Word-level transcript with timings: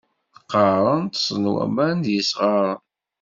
Qqaren 0.41 1.03
ṭsen 1.13 1.43
waman 1.53 1.97
d 2.05 2.07
yisɣaṛen. 2.13 2.81